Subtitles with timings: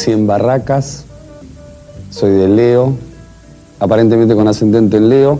[0.00, 1.04] Nací en Barracas,
[2.08, 2.94] soy de Leo,
[3.78, 5.38] aparentemente con ascendente en Leo,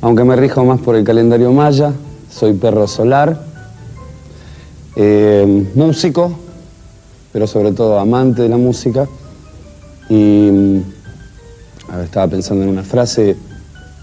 [0.00, 1.92] aunque me rijo más por el calendario maya,
[2.28, 3.40] soy perro solar,
[4.96, 6.32] eh, músico,
[7.32, 9.06] pero sobre todo amante de la música.
[10.08, 13.36] Y ver, estaba pensando en una frase,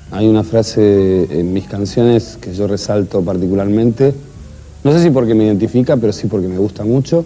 [0.09, 4.15] hay una frase en mis canciones que yo resalto particularmente,
[4.85, 7.25] no sé si porque me identifica, pero sí porque me gusta mucho,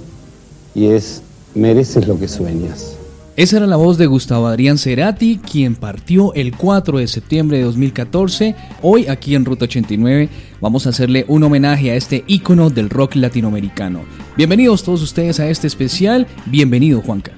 [0.74, 1.22] y es
[1.56, 2.96] mereces lo que sueñas.
[3.36, 7.64] Esa era la voz de Gustavo Adrián Cerati, quien partió el 4 de septiembre de
[7.64, 8.54] 2014.
[8.82, 10.28] Hoy aquí en Ruta 89
[10.60, 14.02] vamos a hacerle un homenaje a este ícono del rock latinoamericano.
[14.36, 16.28] Bienvenidos todos ustedes a este especial.
[16.48, 17.32] Bienvenido Juanca.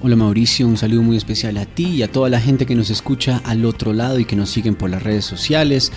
[0.00, 2.88] Hola Mauricio, un saludo muy especial a ti y a toda la gente que nos
[2.88, 5.90] escucha al otro lado y que nos siguen por las redes sociales.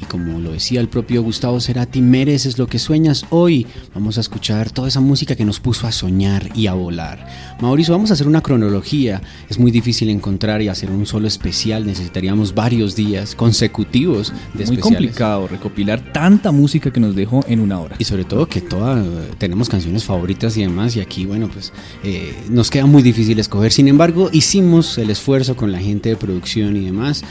[0.00, 3.24] Y como lo decía el propio Gustavo Cerati, mereces lo que sueñas.
[3.30, 7.26] Hoy vamos a escuchar toda esa música que nos puso a soñar y a volar.
[7.60, 9.22] Mauricio, vamos a hacer una cronología.
[9.48, 11.86] Es muy difícil encontrar y hacer un solo especial.
[11.86, 17.80] Necesitaríamos varios días consecutivos de Muy complicado recopilar tanta música que nos dejó en una
[17.80, 17.96] hora.
[17.98, 19.02] Y sobre todo que toda,
[19.38, 20.96] tenemos canciones favoritas y demás.
[20.96, 21.72] Y aquí, bueno, pues
[22.04, 23.72] eh, nos queda muy difícil escoger.
[23.72, 27.24] Sin embargo, hicimos el esfuerzo con la gente de producción y demás.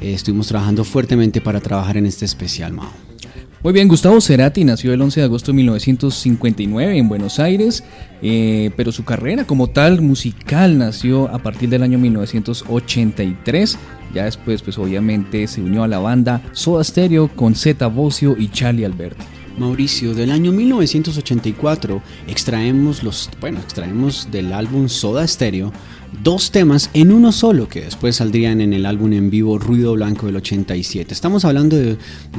[0.00, 2.90] Eh, estuvimos trabajando fuertemente para trabajar en este especial, Mao.
[3.62, 7.84] Muy bien, Gustavo Cerati nació el 11 de agosto de 1959 en Buenos Aires,
[8.22, 13.78] eh, pero su carrera como tal musical nació a partir del año 1983.
[14.14, 18.48] Ya después, pues obviamente se unió a la banda Soda Stereo con Zeta Bocio y
[18.48, 19.26] Charlie Alberti.
[19.58, 25.70] Mauricio, del año 1984 extraemos los, bueno, extraemos del álbum Soda Stereo
[26.22, 30.26] dos temas en uno solo que después saldrían en el álbum en vivo Ruido Blanco
[30.26, 31.12] del 87.
[31.12, 31.96] Estamos hablando de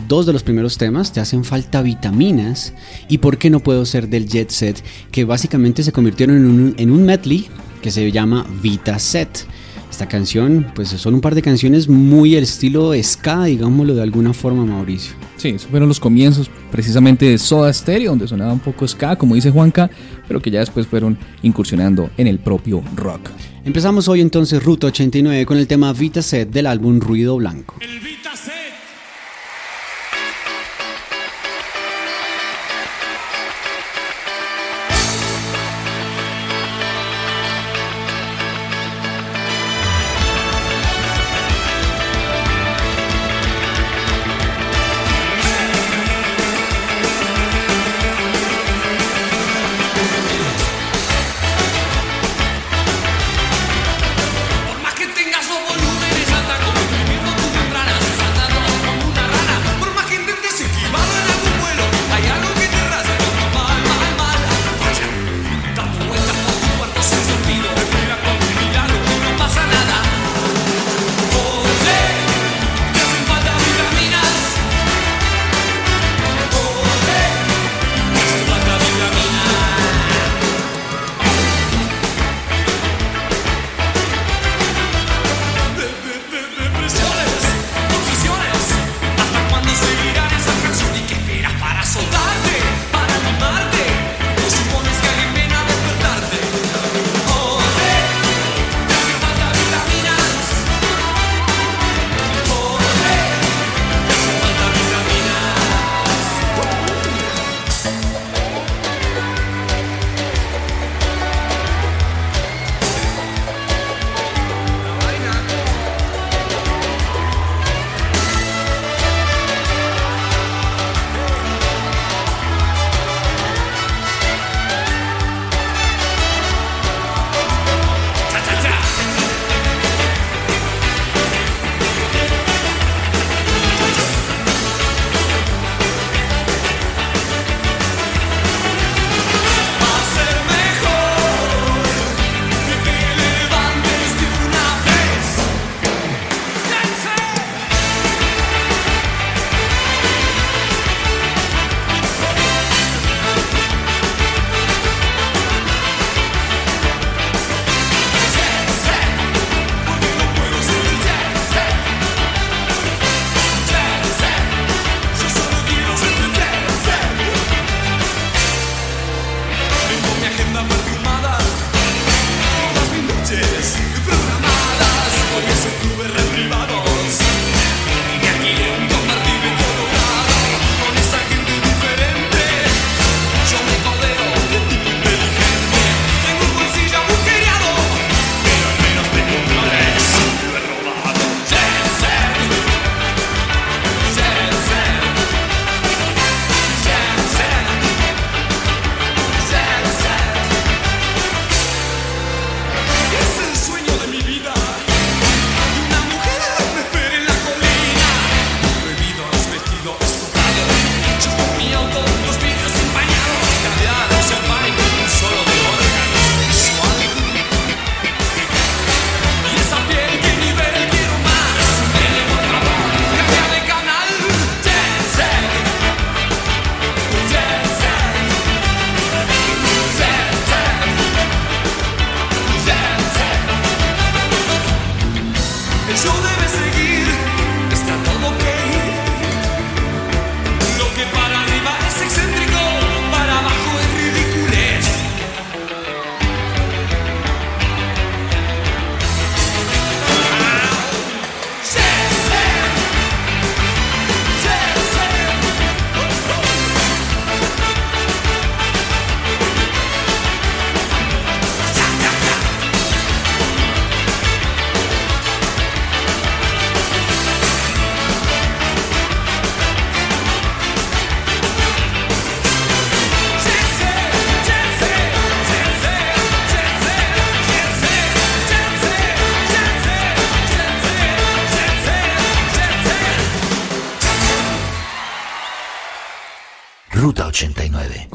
[0.07, 2.73] dos de los primeros temas, Te hacen falta vitaminas
[3.07, 4.83] y ¿Por qué no puedo ser del Jet Set?
[5.11, 7.47] que básicamente se convirtieron en un, en un medley
[7.81, 9.45] que se llama Vita Set.
[9.91, 14.33] Esta canción, pues son un par de canciones muy el estilo ska, digámoslo de alguna
[14.33, 15.13] forma, Mauricio.
[15.35, 19.35] Sí, esos fueron los comienzos precisamente de Soda Stereo, donde sonaba un poco ska, como
[19.35, 19.91] dice Juanca,
[20.29, 23.29] pero que ya después fueron incursionando en el propio rock.
[23.65, 27.75] Empezamos hoy entonces Ruta 89 con el tema Vita Set del álbum Ruido Blanco.
[27.75, 28.60] Por más que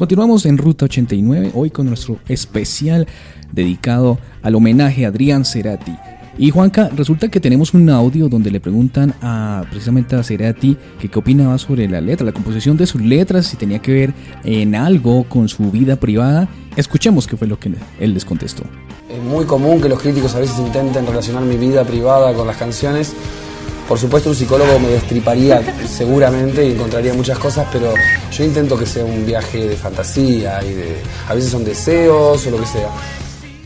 [0.07, 3.07] Continuamos en Ruta 89, hoy con nuestro especial
[3.51, 5.93] dedicado al homenaje a Adrián Cerati.
[6.37, 11.09] Y Juanca, resulta que tenemos un audio donde le preguntan a precisamente a Cerati que
[11.09, 14.13] qué opinaba sobre la letra, la composición de sus letras, si tenía que ver
[14.45, 16.47] en algo con su vida privada.
[16.77, 18.63] Escuchemos qué fue lo que él les contestó.
[19.09, 22.55] Es muy común que los críticos a veces intenten relacionar mi vida privada con las
[22.55, 23.13] canciones
[23.87, 27.93] por supuesto un psicólogo me destriparía seguramente y encontraría muchas cosas, pero
[28.31, 30.97] yo intento que sea un viaje de fantasía y de,
[31.27, 32.89] a veces son deseos o lo que sea.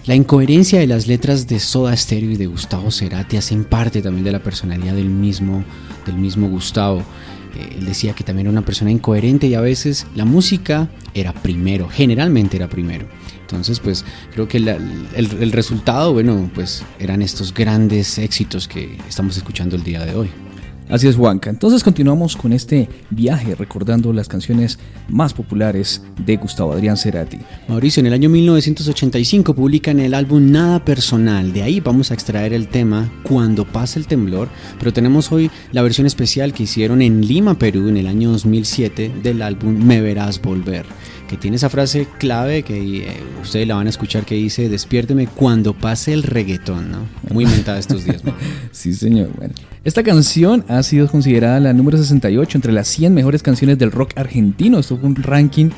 [0.06, 4.24] La incoherencia de las letras de Soda Stereo y de Gustavo Cerati hacen parte también
[4.24, 5.64] de la personalidad del mismo,
[6.06, 7.00] del mismo Gustavo.
[7.56, 11.34] Eh, él decía que también era una persona incoherente y a veces la música era
[11.34, 13.08] primero, generalmente era primero.
[13.52, 19.76] Entonces, pues creo que el, resultado, bueno, pues eran estos grandes éxitos que estamos escuchando
[19.76, 20.30] el día de hoy.
[20.88, 21.50] Así es, Juanca.
[21.50, 24.78] Entonces continuamos con este viaje recordando las canciones
[25.08, 27.40] más populares de Gustavo Adrián Cerati.
[27.70, 31.54] Mauricio, en el año 1985 publican el álbum Nada Personal.
[31.54, 34.50] De ahí vamos a extraer el tema Cuando pasa el temblor,
[34.80, 39.14] pero tenemos hoy la versión especial que hicieron en Lima, Perú, en el año 2007
[39.24, 40.86] del álbum Me Verás Volver
[41.32, 45.28] que tiene esa frase clave que eh, ustedes la van a escuchar que dice, despiérteme
[45.28, 47.08] cuando pase el reggaetón, ¿no?
[47.34, 48.22] Muy inventada estos días.
[48.74, 49.30] sí, señor.
[49.38, 49.54] Bueno,
[49.86, 54.12] esta canción ha sido considerada la número 68 entre las 100 mejores canciones del rock
[54.18, 54.78] argentino.
[54.78, 55.70] Esto fue un ranking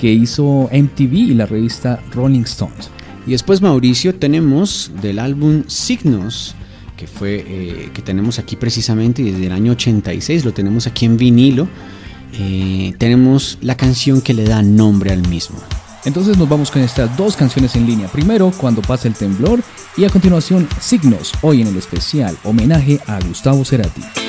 [0.00, 2.88] que hizo MTV y la revista Rolling Stones.
[3.26, 6.54] Y después, Mauricio, tenemos del álbum Signos,
[6.96, 11.18] que fue eh, que tenemos aquí precisamente desde el año 86, lo tenemos aquí en
[11.18, 11.68] vinilo.
[12.32, 15.58] Eh, tenemos la canción que le da nombre al mismo.
[16.04, 18.08] Entonces nos vamos con estas dos canciones en línea.
[18.08, 19.62] Primero, Cuando pasa el temblor
[19.96, 24.21] y a continuación, Signos, hoy en el especial homenaje a Gustavo Cerati.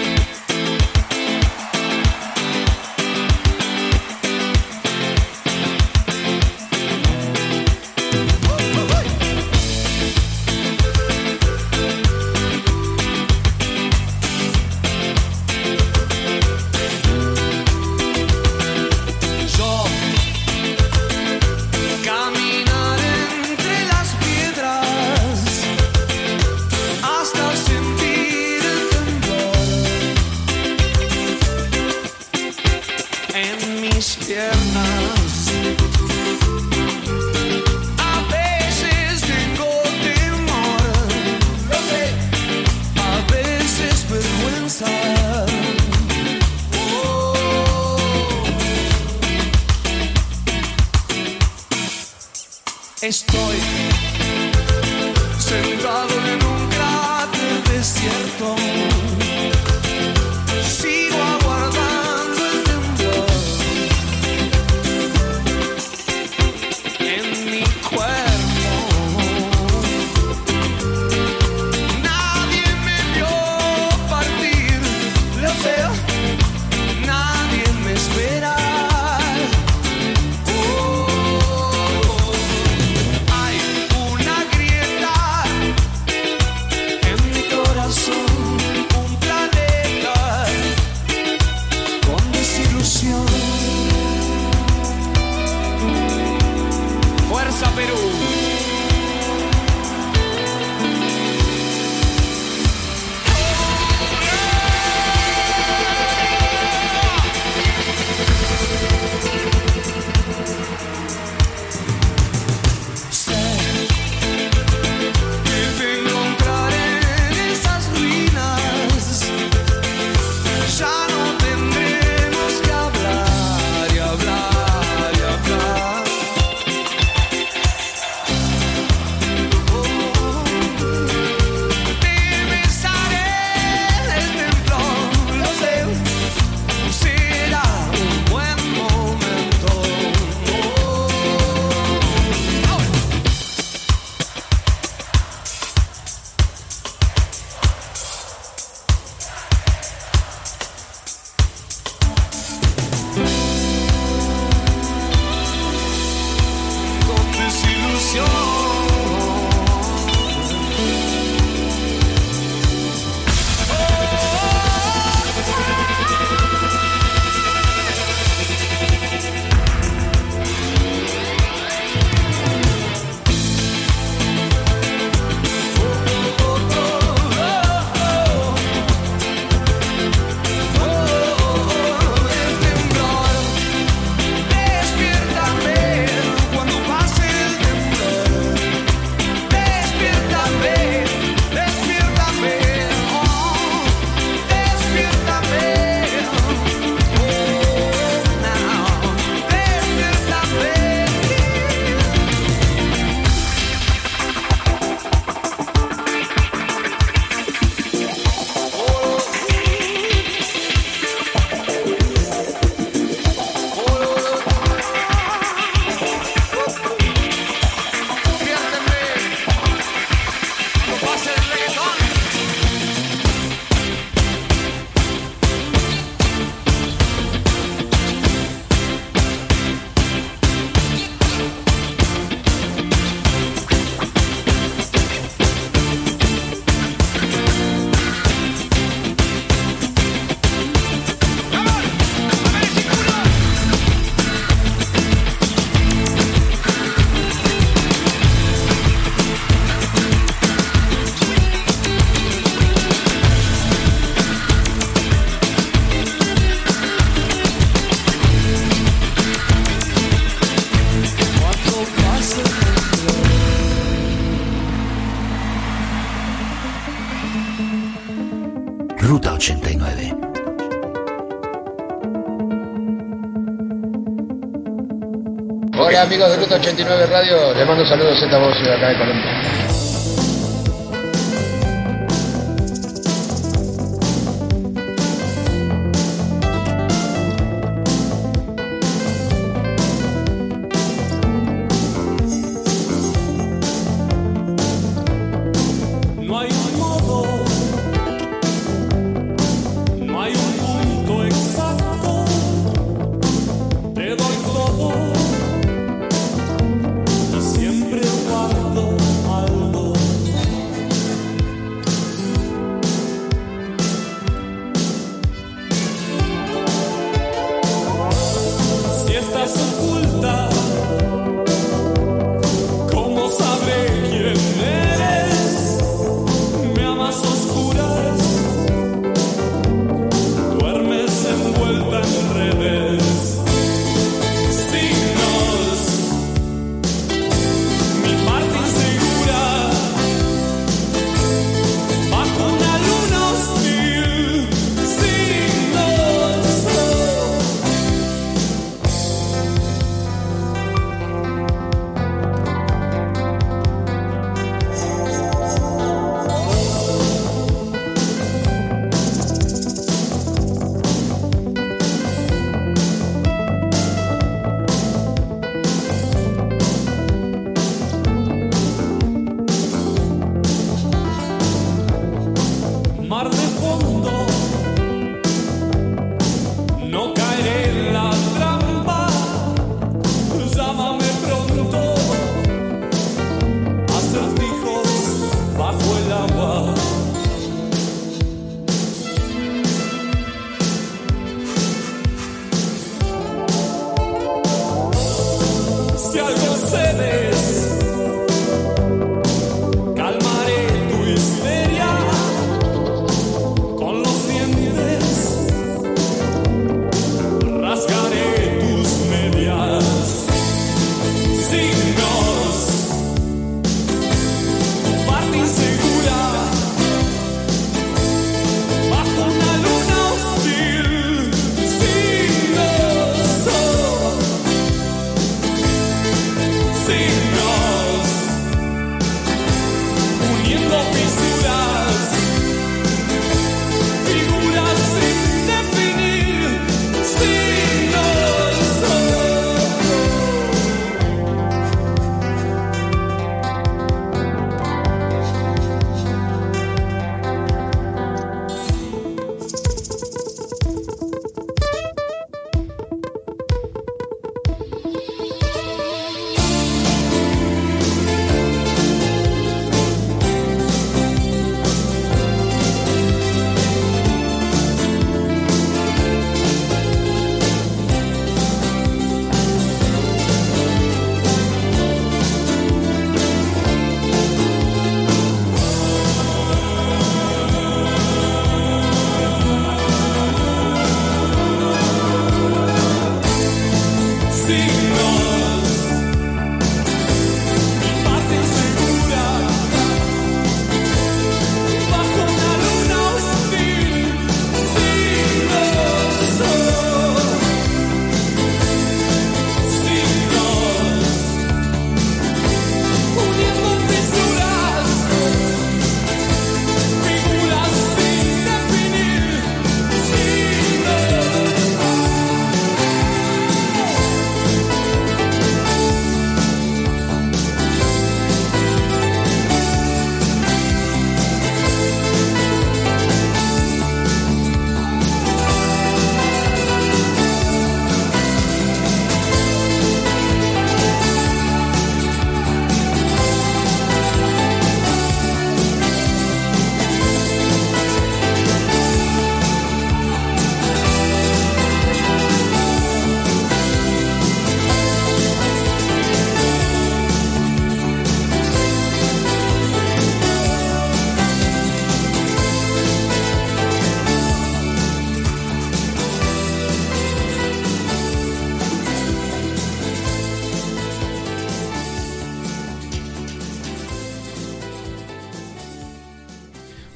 [276.13, 279.73] Amigos de Ruta 89 Radio, les mando saludos a esta voz de acá de Colombia.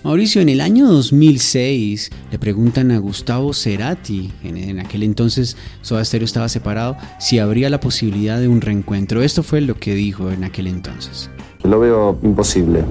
[0.07, 6.23] Mauricio, en el año 2006 le preguntan a Gustavo Cerati, en, aquel entonces Soda Stereo
[6.23, 9.21] estaba separado, si habría la posibilidad de un reencuentro.
[9.21, 11.29] Esto fue lo que dijo en aquel entonces.
[11.65, 12.85] Lo veo imposible,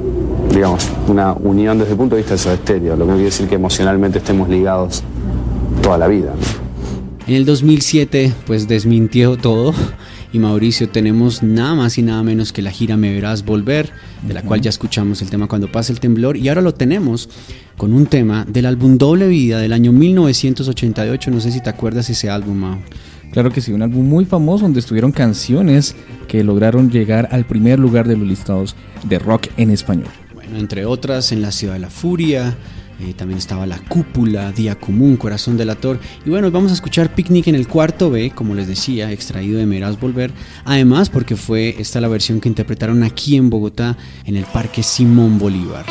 [0.53, 3.49] digamos, una unión desde el punto de vista de Soda Stereo, lo que quiere decir
[3.49, 5.03] que emocionalmente estemos ligados
[5.83, 6.35] toda la vida.
[7.27, 9.73] En el 2007, pues desmintió todo
[10.33, 13.91] y Mauricio tenemos nada más y nada menos que la gira Me Verás Volver,
[14.27, 17.29] de la cual ya escuchamos el tema Cuando pasa el temblor y ahora lo tenemos
[17.77, 22.09] con un tema del álbum Doble Vida del año 1988, no sé si te acuerdas
[22.11, 22.79] ese álbum, Mau.
[23.33, 25.95] Claro que sí, un álbum muy famoso donde estuvieron canciones
[26.29, 30.09] que lograron llegar al primer lugar de los listados de rock en español.
[30.35, 32.57] Bueno, entre otras, En la Ciudad de la Furia,
[33.01, 35.99] eh, también estaba La Cúpula, Día Común, Corazón del Ator.
[36.25, 39.67] Y bueno, vamos a escuchar Picnic en el cuarto B, como les decía, extraído de
[39.67, 40.33] Meraz Volver.
[40.65, 45.39] Además, porque fue esta la versión que interpretaron aquí en Bogotá, en el Parque Simón
[45.39, 45.85] Bolívar.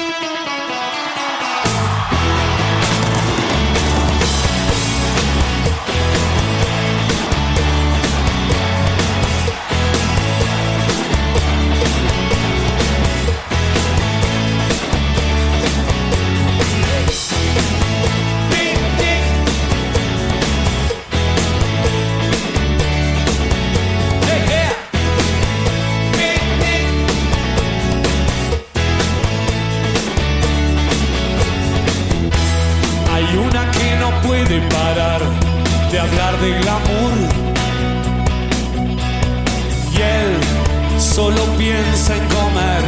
[41.75, 42.83] piensa en comer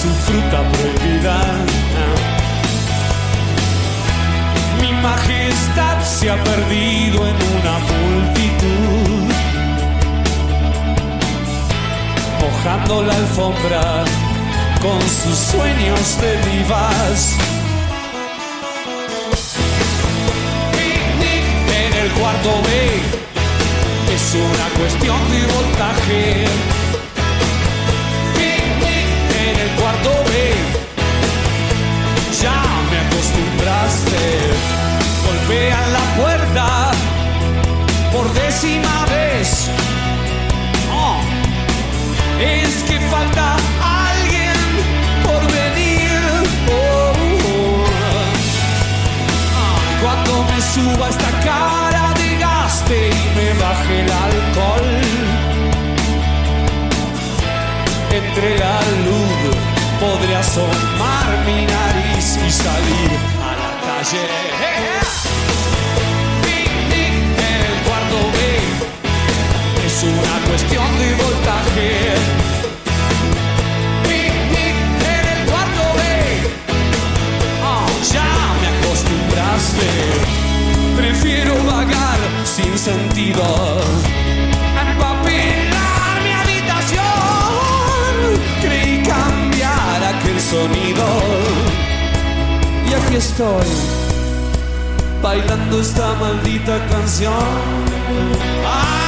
[0.00, 1.38] su fruta prohibida.
[4.80, 9.32] Mi majestad se ha perdido en una multitud,
[12.42, 14.04] mojando la alfombra
[14.82, 17.36] con sus sueños de vivas.
[20.72, 21.46] Picnic
[21.84, 26.85] en el cuarto B es una cuestión de voltaje
[32.42, 34.24] Ya me acostumbraste.
[35.24, 36.66] Golpea la puerta
[38.12, 39.70] por décima vez.
[40.92, 41.18] Oh,
[42.38, 43.56] es que falta
[44.08, 44.58] alguien
[45.24, 46.20] por venir.
[46.68, 47.12] Oh,
[47.50, 47.84] oh,
[49.62, 49.76] oh.
[50.02, 54.90] cuando me suba esta cara de gaste y me baje el alcohol
[58.12, 59.25] entre la luz
[60.00, 64.24] podré asomar mi nariz y salir a la calle.
[66.42, 67.14] Picnic
[67.52, 68.38] en el cuarto B
[69.86, 71.88] es una cuestión de voltaje.
[74.08, 74.76] Picnic
[75.14, 76.00] en el cuarto B,
[77.70, 78.30] oh, ya
[78.60, 79.90] me acostumbraste.
[80.96, 83.44] Prefiero vagar sin sentido
[90.50, 91.04] sonido.
[92.88, 93.66] Y aquí estoy,
[95.20, 97.32] bailando esta maldita canción.
[98.64, 99.05] Ah.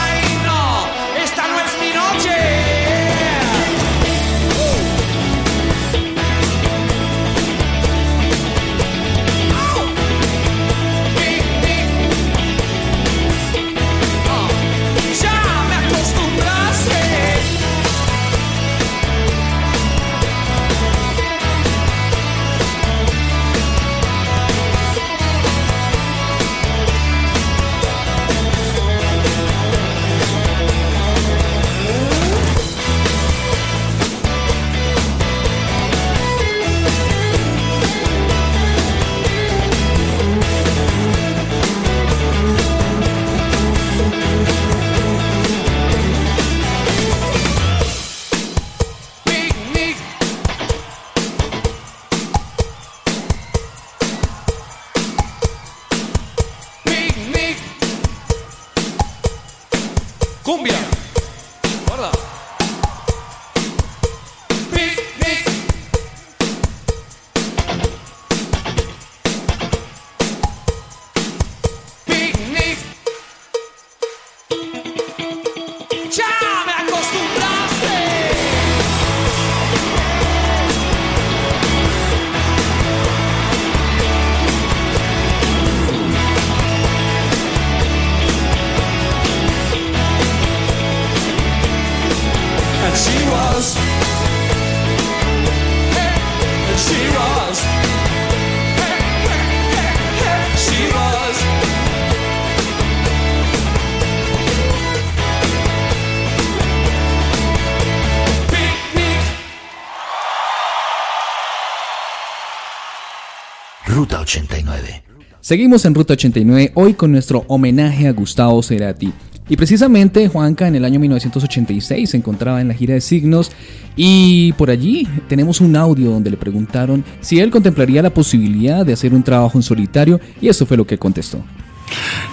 [115.49, 119.11] Seguimos en Ruta 89 hoy con nuestro homenaje a Gustavo Cerati.
[119.49, 123.51] Y precisamente Juanca en el año 1986 se encontraba en la gira de Signos
[123.97, 128.93] y por allí tenemos un audio donde le preguntaron si él contemplaría la posibilidad de
[128.93, 131.43] hacer un trabajo en solitario y eso fue lo que contestó.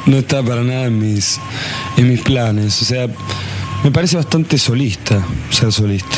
[0.05, 1.39] No está para nada en mis,
[1.95, 3.07] en mis planes, o sea,
[3.81, 6.17] me parece bastante solista ser solista.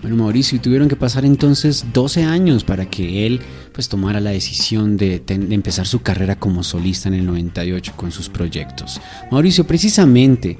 [0.00, 4.30] Bueno, Mauricio, y tuvieron que pasar entonces 12 años para que él pues tomara la
[4.30, 9.00] decisión de, de, empezar su carrera como solista en el 98 con sus proyectos.
[9.30, 10.56] Mauricio, precisamente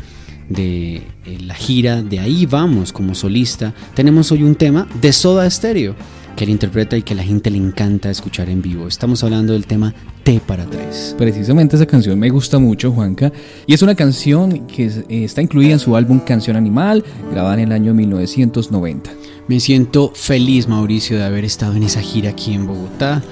[0.49, 1.03] de eh,
[1.41, 5.95] la gira de Ahí Vamos como solista, tenemos hoy un tema de Soda Stereo
[6.41, 8.89] que él interpreta y que la gente le encanta escuchar en vivo.
[8.89, 11.15] Estamos hablando del tema T para tres.
[11.19, 13.31] Precisamente esa canción me gusta mucho, Juanca,
[13.67, 17.61] y es una canción que eh, está incluida en su álbum Canción Animal, grabada en
[17.61, 19.11] el año 1990.
[19.49, 23.23] Me siento feliz, Mauricio, de haber estado en esa gira aquí en Bogotá.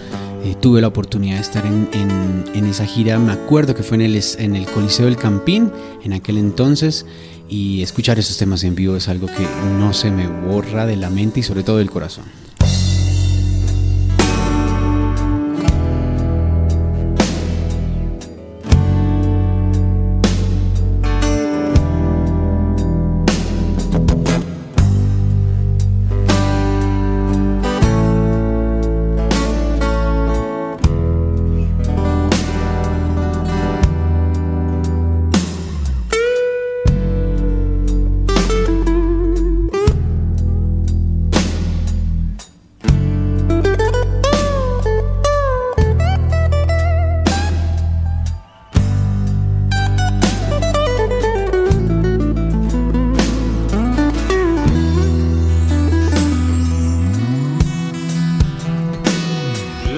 [0.45, 3.95] Eh, tuve la oportunidad de estar en, en, en, esa gira, me acuerdo que fue
[3.95, 5.73] en el, en el Coliseo del Campín
[6.05, 7.07] en aquel entonces
[7.49, 9.47] y escuchar esos temas en vivo es algo que
[9.79, 12.25] no se me borra de la mente y sobre todo del corazón.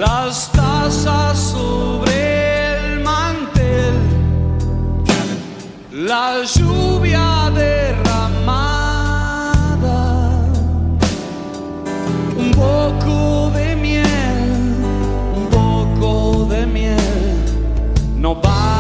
[0.01, 2.15] las tazas sobre
[2.77, 3.95] el mantel,
[5.93, 8.79] la lluvia derramada,
[12.35, 14.75] un poco de miel,
[15.37, 17.45] un poco de miel,
[18.17, 18.71] no basta.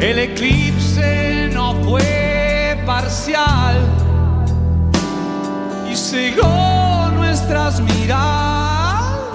[0.00, 3.89] El eclipse no fue parcial
[6.10, 9.30] cegó nuestras miradas.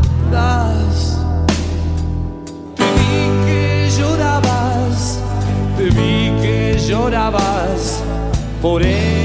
[2.76, 5.20] Te vi que llorabas,
[5.78, 8.04] te vi que llorabas
[8.62, 9.25] por él.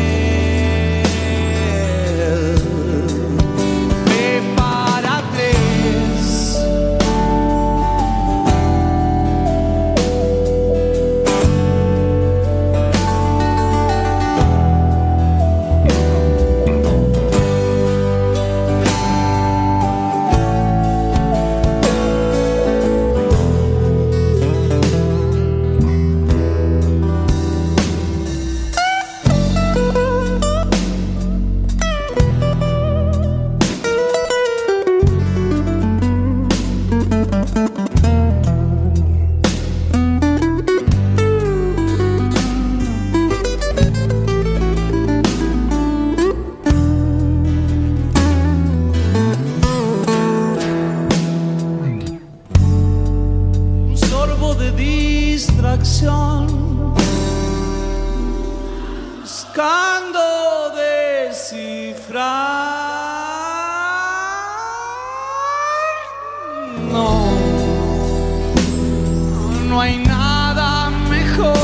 [69.71, 71.57] no hay nada mejor,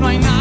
[0.00, 0.37] no hay nada.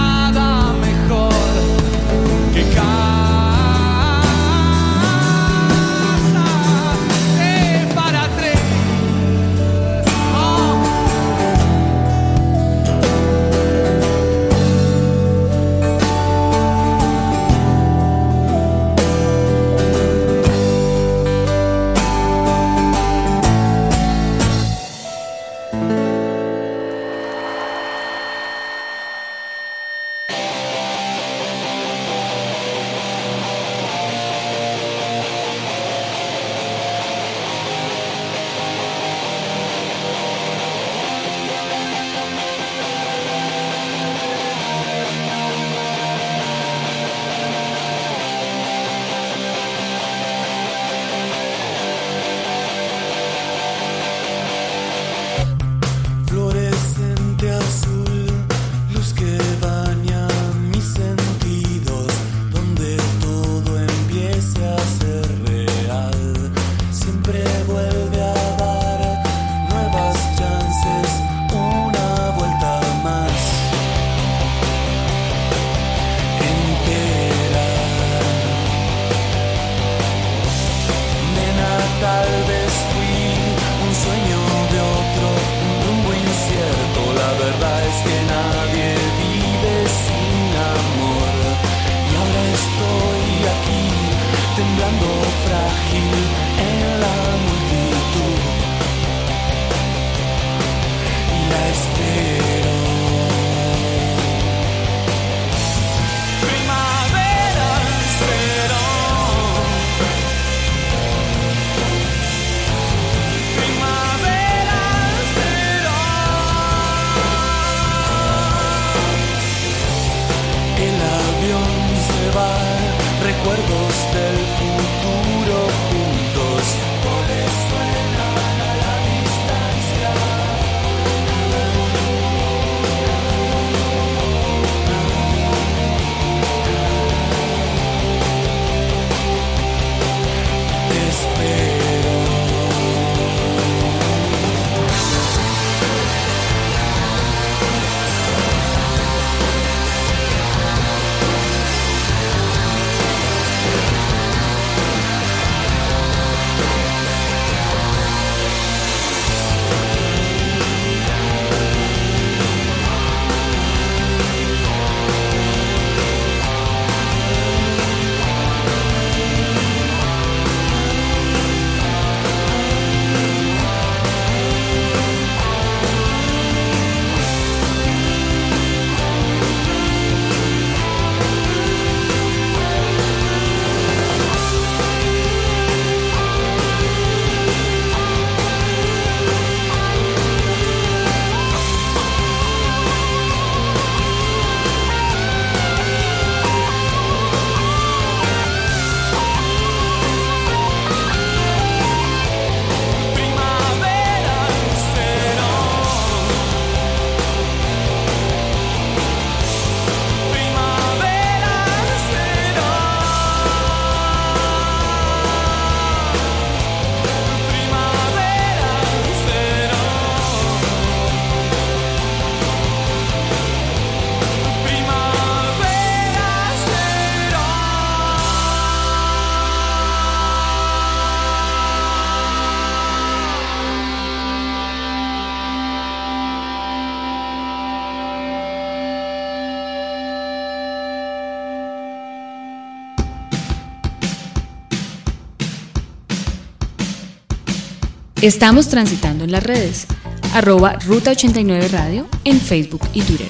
[248.27, 249.87] Estamos transitando en las redes.
[250.33, 253.29] Arroba Ruta 89 Radio en Facebook y Twitter.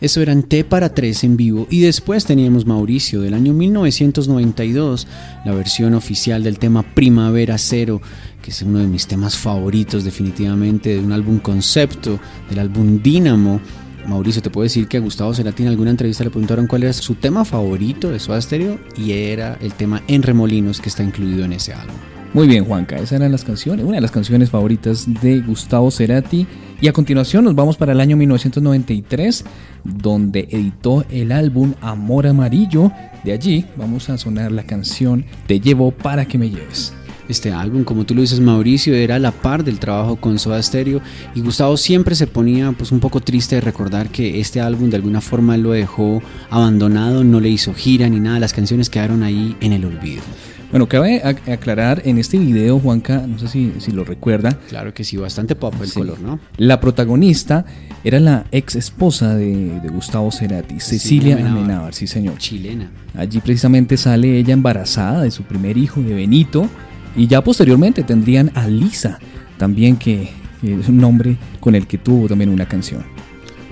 [0.00, 5.06] Eso eran T para 3 en vivo y después teníamos Mauricio del año 1992,
[5.44, 8.02] la versión oficial del tema Primavera Cero,
[8.42, 13.60] que es uno de mis temas favoritos definitivamente de un álbum concepto, del álbum Dínamo.
[14.06, 16.92] Mauricio, te puedo decir que a Gustavo Cerati en alguna entrevista le preguntaron cuál era
[16.92, 21.44] su tema favorito de Soda Stereo y era el tema En Remolinos que está incluido
[21.44, 21.96] en ese álbum.
[22.32, 26.46] Muy bien, Juanca, esas eran las canciones, una de las canciones favoritas de Gustavo Cerati.
[26.80, 29.44] Y a continuación nos vamos para el año 1993,
[29.84, 32.92] donde editó el álbum Amor Amarillo.
[33.24, 36.94] De allí vamos a sonar la canción Te llevo para que me lleves.
[37.30, 40.60] Este álbum, como tú lo dices, Mauricio, era a la par del trabajo con Soda
[40.62, 41.00] Stereo
[41.34, 44.96] y Gustavo siempre se ponía pues un poco triste de recordar que este álbum de
[44.96, 49.56] alguna forma lo dejó abandonado, no le hizo gira ni nada, las canciones quedaron ahí
[49.60, 50.22] en el olvido.
[50.70, 54.92] Bueno, cabe ac- aclarar en este video, Juanca, no sé si, si lo recuerda, Claro
[54.94, 55.98] que sí, bastante pop el Sí.
[56.00, 56.38] color, ¿no?
[56.58, 57.64] la protagonista
[58.04, 61.58] era la ex esposa de, de Gustavo Cerati, Cecilia Amenábar.
[61.62, 62.38] Amenábar, sí señor.
[62.38, 62.90] Chilena.
[63.16, 66.68] Allí precisamente sale ella embarazada de su primer hijo, de Benito,
[67.16, 69.18] y ya posteriormente tendrían a Lisa,
[69.58, 70.30] también que,
[70.62, 73.04] es un nombre con el que tuvo también una canción.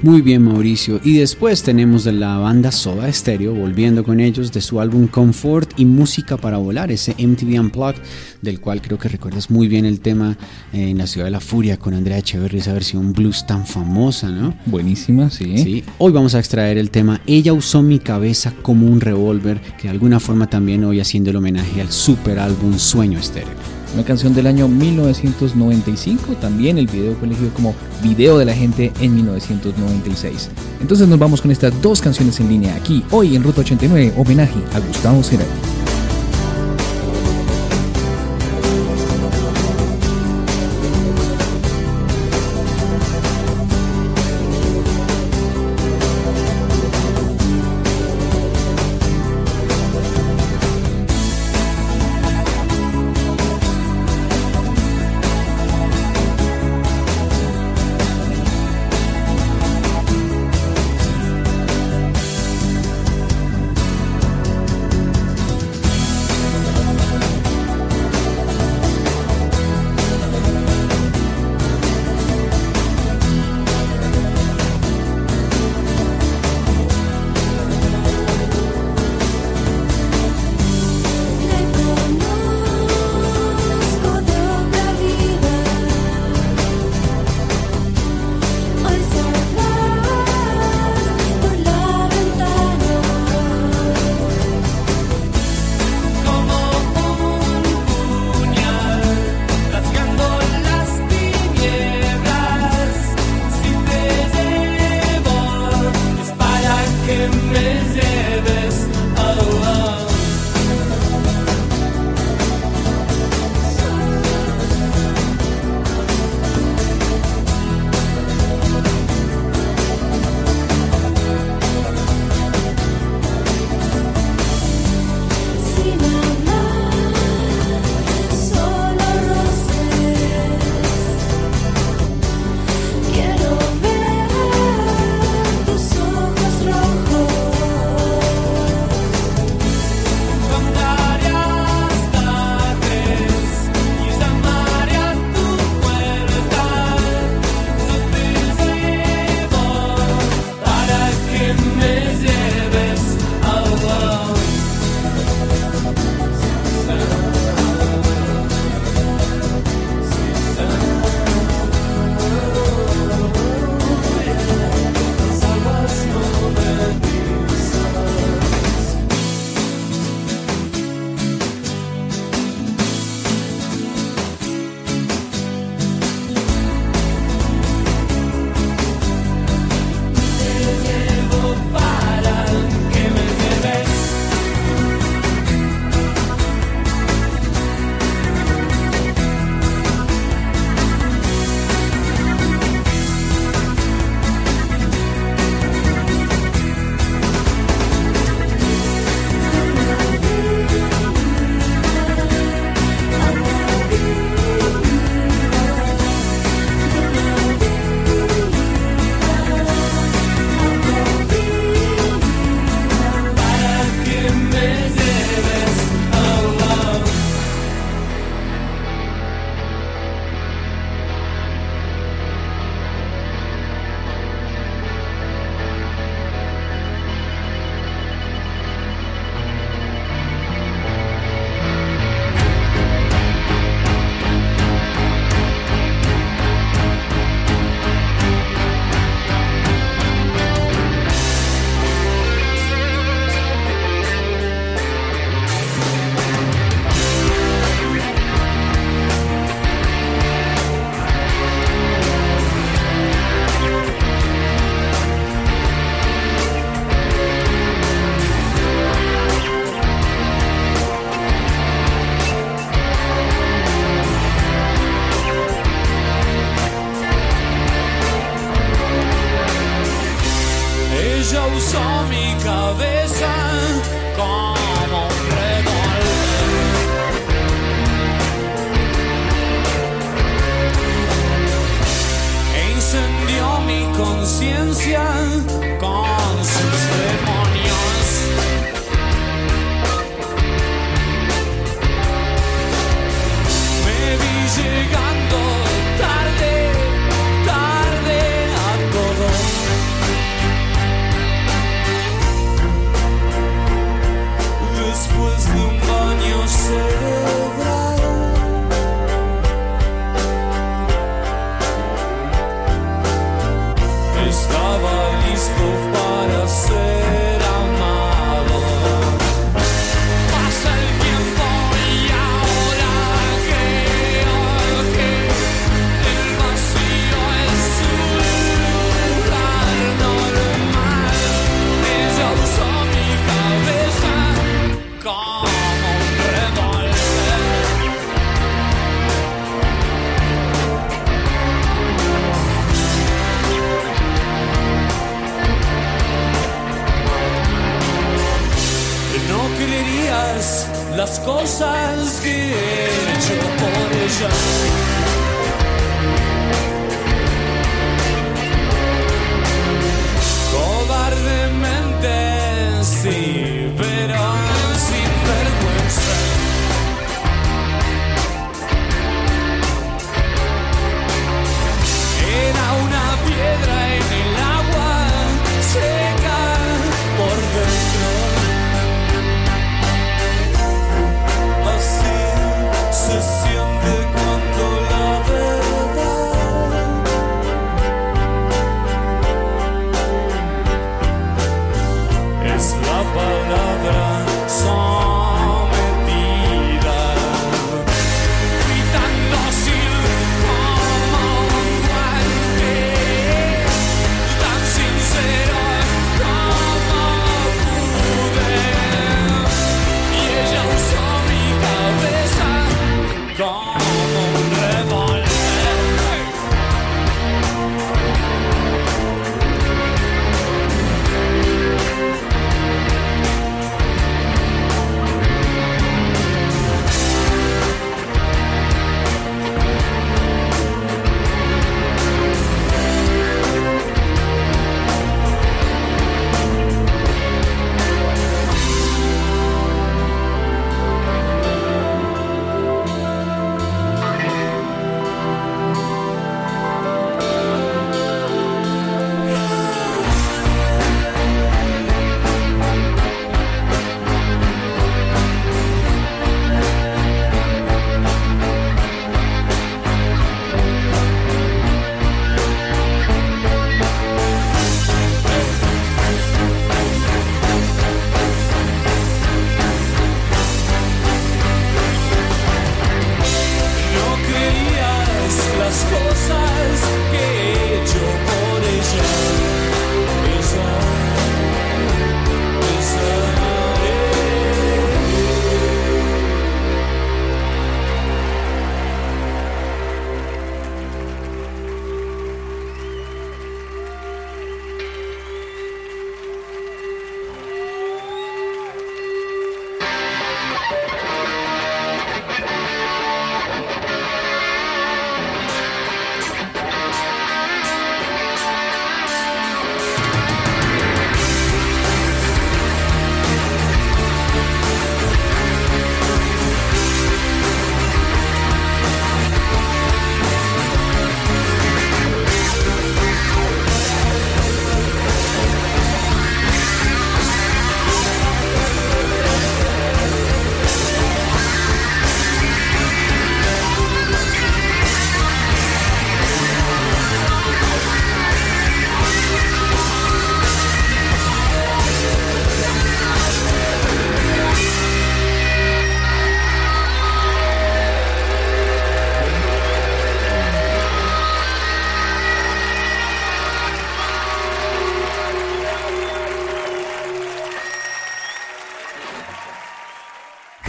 [0.01, 1.01] Muy bien, Mauricio.
[1.03, 5.73] Y después tenemos de la banda Soda Stereo, volviendo con ellos, de su álbum Comfort
[5.77, 8.01] y Música para Volar, ese MTV Unplugged,
[8.41, 10.39] del cual creo que recuerdas muy bien el tema
[10.73, 14.31] eh, en la Ciudad de la Furia con Andrea Echeverry, esa versión blues tan famosa,
[14.31, 14.55] ¿no?
[14.67, 15.59] Buenísima, sí.
[15.59, 15.85] Sí.
[15.99, 19.91] Hoy vamos a extraer el tema Ella usó mi cabeza como un revólver, que de
[19.91, 23.79] alguna forma también hoy haciendo el homenaje al super álbum Sueño Estéreo.
[23.94, 28.92] Una canción del año 1995, también el video fue elegido como video de la gente
[29.01, 30.51] en 1996.
[30.81, 34.61] Entonces nos vamos con estas dos canciones en línea aquí, hoy en Ruta 89, homenaje
[34.74, 35.78] a Gustavo Cerati.
[107.61, 108.08] presente.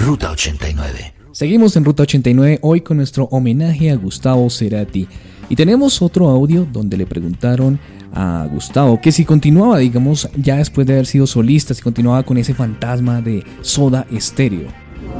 [0.10, 1.14] Ruta 89.
[1.34, 5.07] Seguimos en Ruta 89 hoy con nuestro homenaje a Gustavo Cerati.
[5.49, 7.80] Y tenemos otro audio donde le preguntaron
[8.12, 12.39] a Gustavo, que si continuaba, digamos, ya después de haber sido solista, si continuaba con
[12.39, 14.70] ese fantasma de Soda Stereo.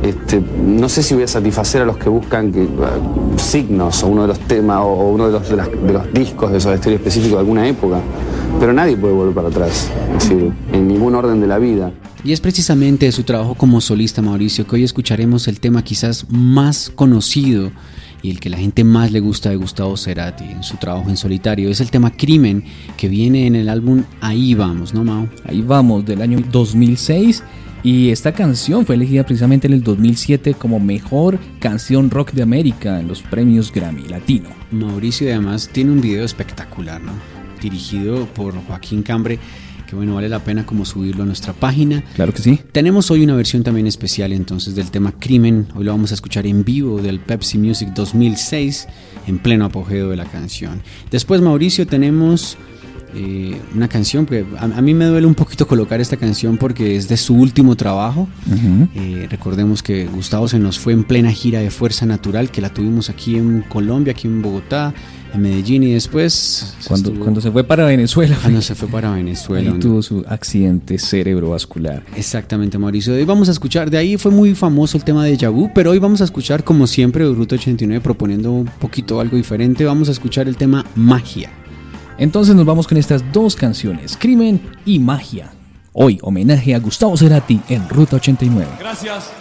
[0.02, 4.08] Este, no sé si voy a satisfacer a los que buscan que, uh, signos o
[4.08, 6.60] uno de los temas o, o uno de los, de, las- de los discos de
[6.60, 8.00] Soda Stereo específico de alguna época,
[8.60, 11.92] pero nadie puede volver para atrás, es decir, en ningún orden de la vida.
[12.24, 16.26] Y es precisamente de su trabajo como solista, Mauricio, que hoy escucharemos el tema quizás
[16.30, 17.72] más conocido
[18.22, 21.18] y el que la gente más le gusta de Gustavo Cerati en su trabajo en
[21.18, 21.70] solitario.
[21.70, 22.66] Es el tema Crimen,
[22.98, 25.30] que viene en el álbum Ahí vamos, ¿no, Mao?
[25.46, 27.44] Ahí vamos, del año 2006.
[27.82, 33.00] Y esta canción fue elegida precisamente en el 2007 como mejor canción rock de América
[33.00, 34.50] en los premios Grammy Latino.
[34.72, 37.39] Mauricio además tiene un video espectacular, ¿no?
[37.62, 39.40] Dirigido por Joaquín Cambre,
[39.88, 42.04] que bueno, vale la pena como subirlo a nuestra página.
[42.16, 42.60] Claro que sí.
[42.72, 45.68] Tenemos hoy una versión también especial entonces del tema Crimen.
[45.76, 48.88] Hoy lo vamos a escuchar en vivo del Pepsi Music 2006
[49.28, 50.82] en pleno apogeo de la canción.
[51.10, 52.58] Después Mauricio tenemos
[53.16, 56.96] eh, una canción que a, a mí me duele un poquito colocar esta canción porque
[56.96, 58.30] es de su último trabajo.
[58.96, 62.70] Eh, recordemos que Gustavo se nos fue en plena gira de Fuerza Natural que la
[62.70, 64.94] tuvimos aquí en Colombia, aquí en Bogotá,
[65.34, 69.12] en Medellín y después Cuando, estuvo- cuando se fue para Venezuela, cuando se fue para
[69.12, 69.72] Venezuela.
[69.72, 72.04] ahí tuvo su accidente cerebrovascular.
[72.16, 73.14] Exactamente, Mauricio.
[73.14, 76.00] Hoy vamos a escuchar, de ahí fue muy famoso el tema de Yabu, pero hoy
[76.00, 79.86] vamos a escuchar, como siempre, de Ruta 89 proponiendo un poquito algo diferente.
[79.86, 81.52] Vamos a escuchar el tema Magia.
[82.18, 85.52] Entonces nos vamos con estas dos canciones, Crimen y Magia.
[85.94, 88.68] Hoy homenaje a Gustavo Cerati en Ruta 89.
[88.80, 89.32] Gracias.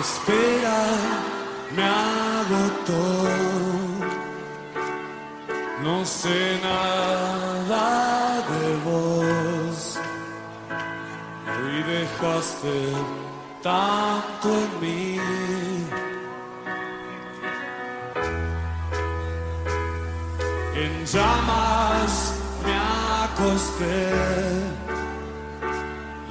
[0.00, 0.80] Espera
[1.74, 3.04] me agotó.
[5.82, 7.84] No sé nada
[8.50, 9.98] de vos.
[11.70, 12.76] Y dejaste
[13.62, 15.20] tanto en mí.
[20.74, 22.34] En llamas
[22.64, 22.74] me
[23.24, 23.98] acosté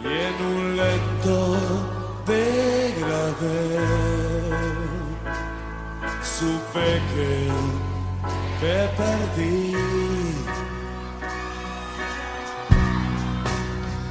[0.03, 1.97] y en un lento
[6.24, 7.50] supe que
[8.62, 9.74] te perdí.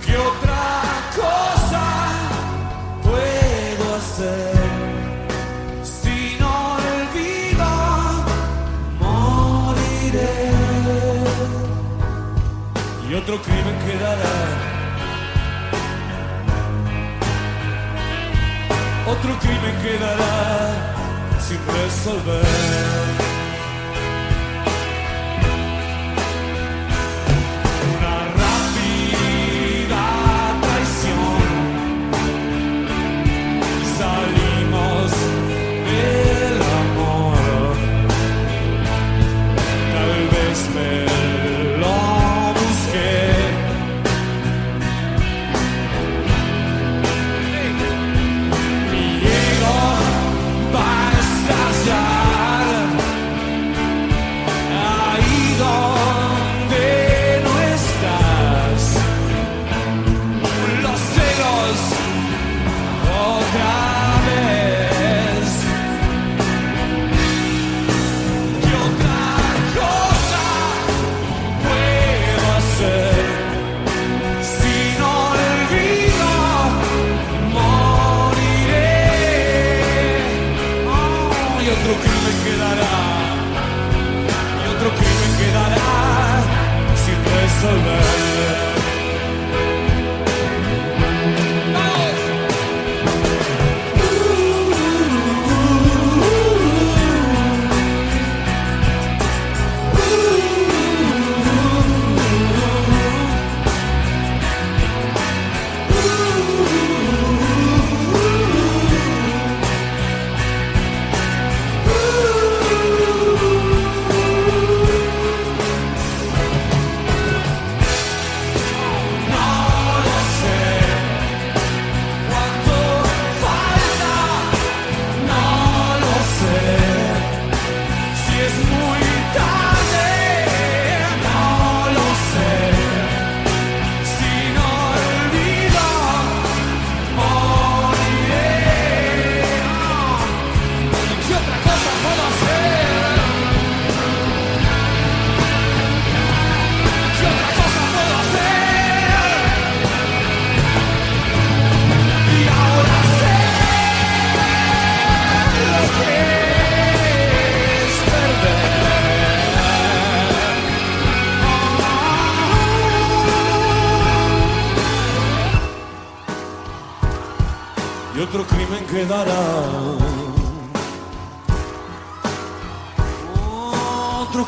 [0.04, 0.64] ¿Qué otra
[1.16, 1.84] cosa
[3.02, 4.56] puedo hacer?
[13.08, 14.65] Y otro crimen quedará.
[19.08, 23.25] Otro crimen quedará sin resolver.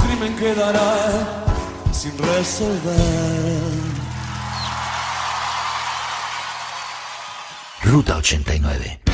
[0.09, 1.44] Crimen quedará
[1.92, 3.61] sin resolver.
[7.84, 9.07] Ruta 89.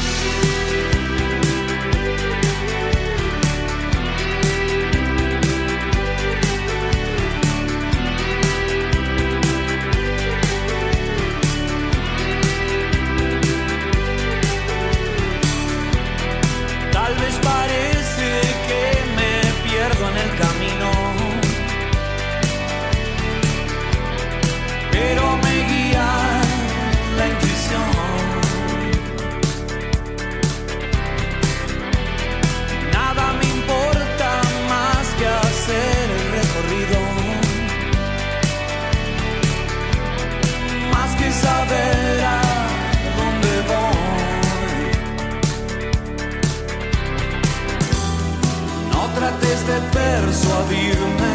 [49.94, 51.34] Persuadirme,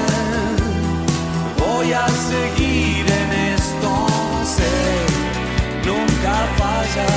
[1.57, 3.91] voy a seguir en esto,
[4.55, 4.75] sé,
[5.87, 7.09] nunca falla.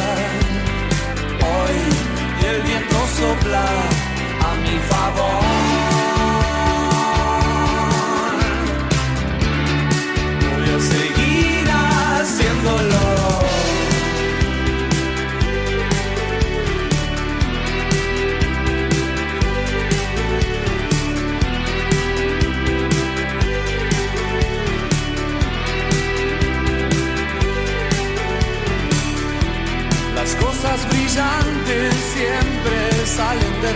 [1.52, 1.78] Hoy
[2.48, 3.66] el viento sopla
[4.48, 5.41] a mi favor.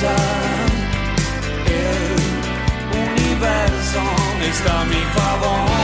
[0.00, 0.14] El
[3.10, 4.00] universo
[4.48, 5.77] está a mi favor.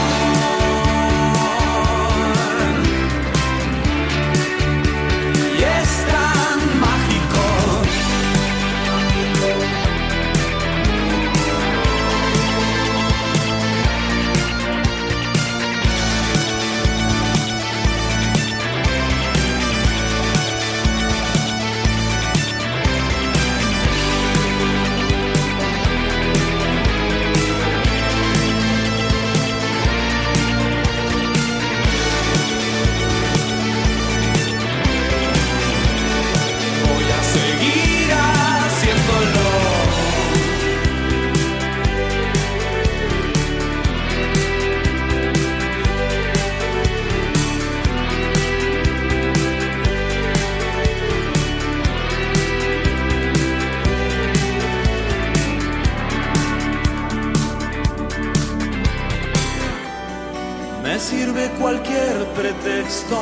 [62.35, 63.17] Pretexto,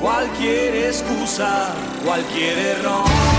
[0.00, 3.35] cualquier excusa, cualquier error.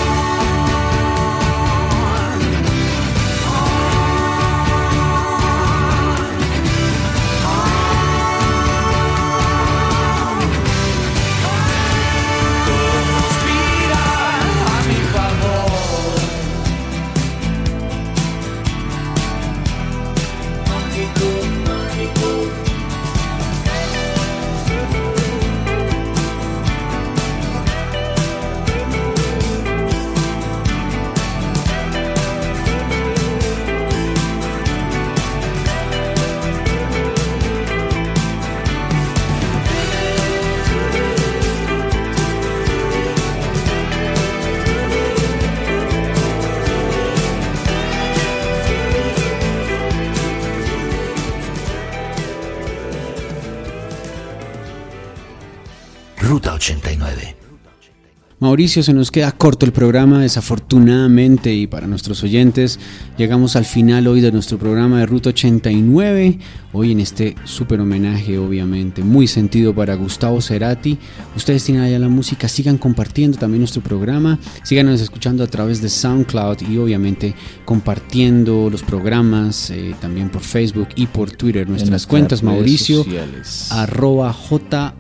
[58.48, 62.80] Mauricio, se nos queda corto el programa, desafortunadamente, y para nuestros oyentes,
[63.18, 66.40] llegamos al final hoy de nuestro programa de Ruta 89,
[66.72, 70.98] hoy en este súper homenaje, obviamente, muy sentido para Gustavo Cerati.
[71.36, 75.90] Ustedes tienen allá la música, sigan compartiendo también nuestro programa, síganos escuchando a través de
[75.90, 77.36] SoundCloud y obviamente
[77.66, 81.68] compartiendo los programas eh, también por Facebook y por Twitter.
[81.68, 83.68] Nuestras, nuestras cuentas, Mauricio, sociales.
[83.74, 84.96] arroba J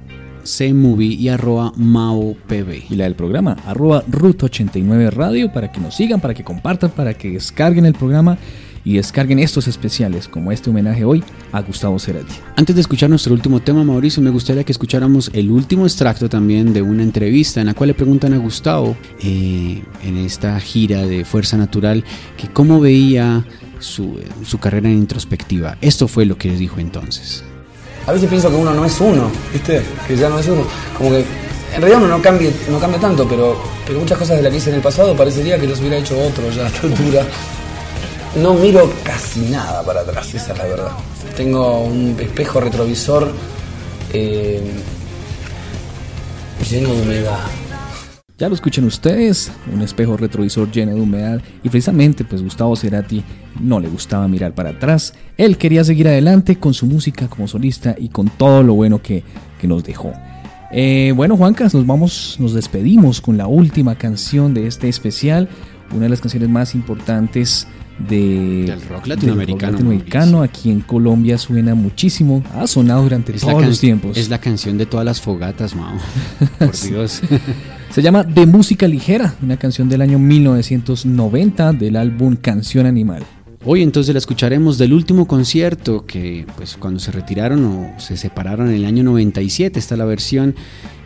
[0.48, 2.84] cmovie y arroba maopb.
[2.90, 6.92] y la del programa, arroba Ruta 89 Radio, para que nos sigan, para que compartan,
[6.92, 8.38] para que descarguen el programa
[8.88, 11.22] y descarguen estos especiales, como este homenaje hoy
[11.52, 12.34] a Gustavo Cerati.
[12.56, 16.72] Antes de escuchar nuestro último tema, Mauricio, me gustaría que escucháramos el último extracto también
[16.72, 21.26] de una entrevista en la cual le preguntan a Gustavo eh, en esta gira de
[21.26, 22.06] Fuerza Natural
[22.38, 23.46] que cómo veía
[23.80, 25.78] su, su carrera en introspectiva.
[25.82, 27.44] Esto fue lo que dijo entonces.
[28.08, 29.84] A veces pienso que uno no es uno, ¿viste?
[30.08, 30.64] Que ya no es uno.
[30.98, 31.26] Como que
[31.76, 34.58] en realidad uno no cambia, no cambia tanto, pero, pero muchas cosas de las que
[34.58, 37.26] hice en el pasado parecería que los hubiera hecho otro ya a esta altura.
[38.36, 40.92] No miro casi nada para atrás, esa es la verdad.
[41.36, 43.32] Tengo un espejo retrovisor
[44.14, 44.62] eh,
[46.70, 47.40] lleno de humedad.
[48.38, 53.24] Ya lo escuchan ustedes, un espejo retrovisor lleno de humedad y precisamente pues Gustavo Cerati
[53.60, 57.96] no le gustaba mirar para atrás, él quería seguir adelante con su música como solista
[57.98, 59.24] y con todo lo bueno que,
[59.60, 60.14] que nos dejó.
[60.72, 65.50] Eh, bueno Juancas, nos vamos, nos despedimos con la última canción de este especial,
[65.92, 67.68] una de las canciones más importantes
[68.08, 70.44] de, Del rock latinoamericano, latinoamericano.
[70.44, 74.16] Aquí en Colombia suena muchísimo, ha sonado durante Es todos los tiempos.
[74.16, 75.98] es la canción de todas las fogatas, Mao.
[76.60, 77.24] Por Dios.
[77.90, 83.24] Se llama De Música Ligera, una canción del año 1990 del álbum Canción Animal.
[83.66, 88.70] Hoy entonces la escucharemos del último concierto que pues cuando se retiraron o se separaron
[88.70, 90.56] en el año 97 está la versión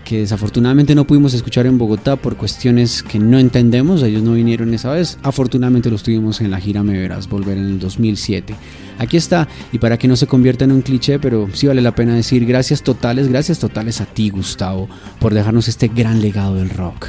[0.04, 4.74] que desafortunadamente no pudimos escuchar en Bogotá por cuestiones que no entendemos, ellos no vinieron
[4.74, 8.54] esa vez, afortunadamente los tuvimos en la gira Me Verás Volver en el 2007.
[9.02, 11.96] Aquí está, y para que no se convierta en un cliché, pero sí vale la
[11.96, 14.88] pena decir gracias totales, gracias totales a ti Gustavo
[15.20, 17.08] por dejarnos este gran legado del rock.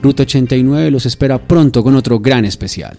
[0.00, 2.96] Ruta 89 los espera pronto con otro gran especial.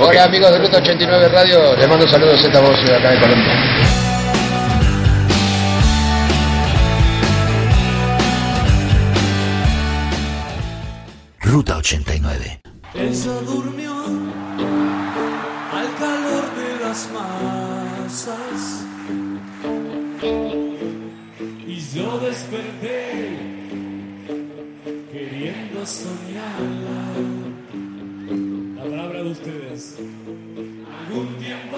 [0.00, 3.52] Hola amigos de Ruta 89 Radio, les mando saludos Z Voz de acá de Colombia.
[11.40, 12.60] Ruta 89.
[12.94, 14.19] Ella durmió
[16.90, 18.84] las masas
[21.64, 23.38] y yo desperté
[25.12, 27.00] queriendo soñarla.
[28.74, 29.98] La palabra de ustedes.
[31.06, 31.69] Algún tiempo